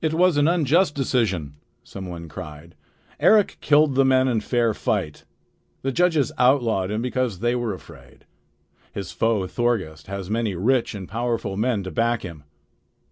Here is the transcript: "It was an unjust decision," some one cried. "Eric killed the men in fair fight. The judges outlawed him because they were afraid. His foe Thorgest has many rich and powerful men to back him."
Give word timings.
"It 0.00 0.14
was 0.14 0.36
an 0.36 0.46
unjust 0.46 0.94
decision," 0.94 1.54
some 1.82 2.06
one 2.08 2.28
cried. 2.28 2.76
"Eric 3.18 3.58
killed 3.60 3.96
the 3.96 4.04
men 4.04 4.28
in 4.28 4.38
fair 4.40 4.72
fight. 4.74 5.24
The 5.82 5.90
judges 5.90 6.30
outlawed 6.38 6.92
him 6.92 7.02
because 7.02 7.40
they 7.40 7.56
were 7.56 7.74
afraid. 7.74 8.26
His 8.92 9.10
foe 9.10 9.48
Thorgest 9.48 10.06
has 10.06 10.30
many 10.30 10.54
rich 10.54 10.94
and 10.94 11.08
powerful 11.08 11.56
men 11.56 11.82
to 11.82 11.90
back 11.90 12.22
him." 12.22 12.44